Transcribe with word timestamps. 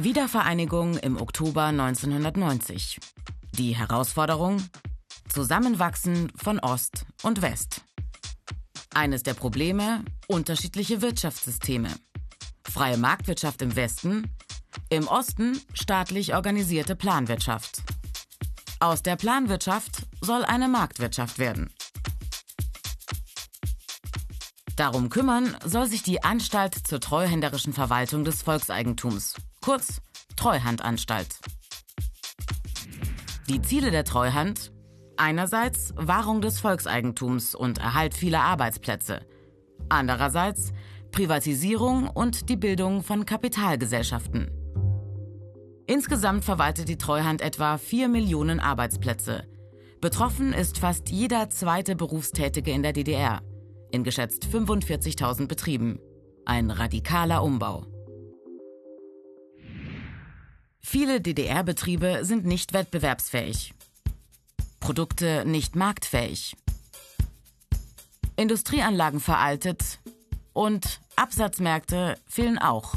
Wiedervereinigung 0.00 0.96
im 0.96 1.20
Oktober 1.20 1.64
1990. 1.64 3.00
Die 3.58 3.74
Herausforderung? 3.74 4.62
Zusammenwachsen 5.28 6.30
von 6.36 6.60
Ost 6.60 7.04
und 7.24 7.42
West. 7.42 7.82
Eines 8.94 9.24
der 9.24 9.34
Probleme? 9.34 10.04
Unterschiedliche 10.28 11.02
Wirtschaftssysteme. 11.02 11.88
Freie 12.62 12.96
Marktwirtschaft 12.96 13.60
im 13.60 13.74
Westen, 13.74 14.32
im 14.88 15.08
Osten 15.08 15.60
staatlich 15.74 16.32
organisierte 16.32 16.94
Planwirtschaft. 16.94 17.82
Aus 18.78 19.02
der 19.02 19.16
Planwirtschaft 19.16 20.06
soll 20.20 20.44
eine 20.44 20.68
Marktwirtschaft 20.68 21.40
werden. 21.40 21.70
Darum 24.76 25.10
kümmern 25.10 25.56
soll 25.64 25.88
sich 25.88 26.04
die 26.04 26.22
Anstalt 26.22 26.76
zur 26.86 27.00
treuhänderischen 27.00 27.72
Verwaltung 27.72 28.22
des 28.22 28.42
Volkseigentums, 28.42 29.34
kurz 29.60 30.00
Treuhandanstalt. 30.36 31.38
Die 33.48 33.62
Ziele 33.62 33.90
der 33.90 34.04
Treuhand? 34.04 34.72
Einerseits 35.16 35.92
Wahrung 35.96 36.40
des 36.40 36.60
Volkseigentums 36.60 37.54
und 37.54 37.78
Erhalt 37.78 38.14
vieler 38.14 38.42
Arbeitsplätze. 38.42 39.26
Andererseits 39.88 40.72
Privatisierung 41.10 42.08
und 42.08 42.48
die 42.48 42.56
Bildung 42.56 43.02
von 43.02 43.24
Kapitalgesellschaften. 43.24 44.50
Insgesamt 45.86 46.44
verwaltet 46.44 46.88
die 46.88 46.98
Treuhand 46.98 47.40
etwa 47.40 47.78
4 47.78 48.08
Millionen 48.08 48.60
Arbeitsplätze. 48.60 49.44
Betroffen 50.00 50.52
ist 50.52 50.78
fast 50.78 51.08
jeder 51.08 51.50
zweite 51.50 51.96
Berufstätige 51.96 52.70
in 52.70 52.82
der 52.82 52.92
DDR 52.92 53.40
in 53.90 54.04
geschätzt 54.04 54.46
45.000 54.46 55.46
Betrieben. 55.46 55.98
Ein 56.44 56.70
radikaler 56.70 57.42
Umbau. 57.42 57.86
Viele 60.80 61.20
DDR-Betriebe 61.20 62.24
sind 62.24 62.44
nicht 62.44 62.72
wettbewerbsfähig. 62.72 63.74
Produkte 64.80 65.44
nicht 65.44 65.76
marktfähig. 65.76 66.56
Industrieanlagen 68.36 69.20
veraltet 69.20 69.98
und 70.52 71.00
Absatzmärkte 71.16 72.16
fehlen 72.26 72.58
auch. 72.58 72.94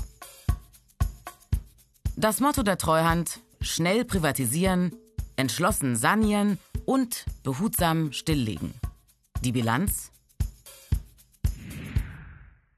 Das 2.16 2.40
Motto 2.40 2.62
der 2.62 2.78
Treuhand 2.78 3.40
schnell 3.62 4.06
privatisieren, 4.06 4.96
entschlossen 5.36 5.96
sanieren 5.96 6.60
und 6.86 7.26
behutsam 7.44 8.12
stilllegen. 8.12 8.74
Die 9.44 9.52
Bilanz? 9.52 10.12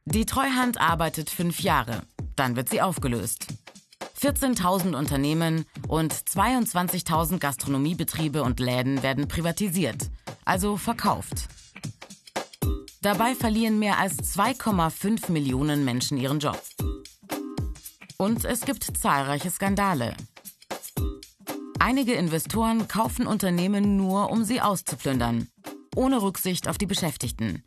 Die 0.06 0.26
Treuhand 0.26 0.80
arbeitet 0.80 1.30
fünf 1.30 1.60
Jahre, 1.60 2.04
dann 2.36 2.56
wird 2.56 2.70
sie 2.70 2.82
aufgelöst. 2.82 3.48
14.000 4.24 4.96
Unternehmen 4.96 5.66
und 5.90 6.14
22.000 6.14 7.40
Gastronomiebetriebe 7.40 8.42
und 8.42 8.62
Läden 8.62 9.04
werden 9.04 9.28
privatisiert, 9.28 10.10
also 10.46 10.78
verkauft. 10.78 11.50
Dabei 13.02 13.36
verlieren 13.36 13.80
mehr 13.80 14.00
als 14.00 14.38
2,5 14.38 15.30
Millionen 15.30 15.84
Menschen 15.84 16.18
ihren 16.18 16.40
Job. 16.40 16.58
Und 18.16 18.46
es 18.46 18.62
gibt 18.62 18.98
zahlreiche 18.98 19.52
Skandale. 19.52 20.16
Einige 21.80 22.14
Investoren 22.14 22.88
kaufen 22.88 23.28
Unternehmen 23.28 23.98
nur, 23.98 24.32
um 24.32 24.46
sie 24.46 24.62
auszuplündern, 24.62 25.50
ohne 25.98 26.22
Rücksicht 26.22 26.70
auf 26.70 26.78
die 26.78 26.86
Beschäftigten. 26.86 27.62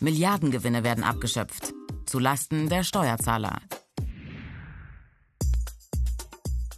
Milliardengewinne 0.00 0.82
werden 0.82 1.04
abgeschöpft, 1.04 1.72
zu 2.06 2.18
Lasten 2.18 2.68
der 2.68 2.82
Steuerzahler. 2.82 3.60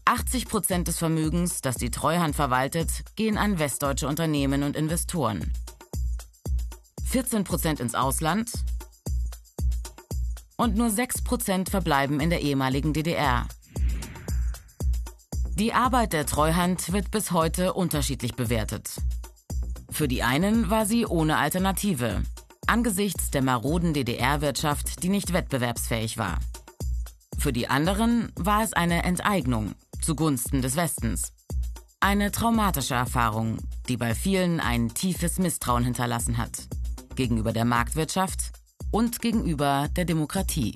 80 0.06 0.48
Prozent 0.48 0.88
des 0.88 0.98
Vermögens, 0.98 1.60
das 1.62 1.76
die 1.76 1.90
Treuhand 1.90 2.36
verwaltet, 2.36 3.04
gehen 3.16 3.38
an 3.38 3.58
westdeutsche 3.58 4.06
Unternehmen 4.06 4.62
und 4.62 4.76
Investoren. 4.76 5.52
14 7.06 7.44
Prozent 7.44 7.80
ins 7.80 7.94
Ausland 7.94 8.50
und 10.56 10.76
nur 10.76 10.90
6 10.90 11.22
Prozent 11.22 11.70
verbleiben 11.70 12.20
in 12.20 12.30
der 12.30 12.42
ehemaligen 12.42 12.92
DDR. 12.92 13.46
Die 15.54 15.72
Arbeit 15.72 16.12
der 16.12 16.26
Treuhand 16.26 16.92
wird 16.92 17.10
bis 17.10 17.30
heute 17.30 17.72
unterschiedlich 17.72 18.34
bewertet. 18.34 18.90
Für 19.90 20.08
die 20.08 20.22
einen 20.22 20.68
war 20.70 20.86
sie 20.86 21.06
ohne 21.06 21.38
Alternative 21.38 22.22
angesichts 22.66 23.30
der 23.30 23.42
maroden 23.42 23.92
DDR-Wirtschaft, 23.94 25.02
die 25.02 25.08
nicht 25.08 25.32
wettbewerbsfähig 25.32 26.18
war. 26.18 26.38
Für 27.38 27.52
die 27.52 27.68
anderen 27.68 28.32
war 28.36 28.62
es 28.62 28.72
eine 28.72 29.04
Enteignung 29.04 29.74
zugunsten 30.04 30.60
des 30.60 30.76
Westens. 30.76 31.32
Eine 31.98 32.30
traumatische 32.30 32.94
Erfahrung, 32.94 33.56
die 33.88 33.96
bei 33.96 34.14
vielen 34.14 34.60
ein 34.60 34.92
tiefes 34.92 35.38
Misstrauen 35.38 35.82
hinterlassen 35.82 36.36
hat. 36.36 36.68
Gegenüber 37.16 37.54
der 37.54 37.64
Marktwirtschaft 37.64 38.52
und 38.90 39.20
gegenüber 39.20 39.88
der 39.96 40.04
Demokratie. 40.04 40.74